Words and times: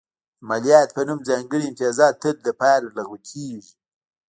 د 0.03 0.03
مالیاتو 0.49 0.93
په 0.95 1.01
نوم 1.07 1.19
ځانګړي 1.29 1.63
امتیازات 1.67 2.13
تل 2.21 2.35
لپاره 2.47 2.93
لغوه 2.97 3.19
کېږي. 3.29 3.73